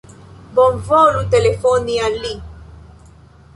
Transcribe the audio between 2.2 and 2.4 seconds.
li.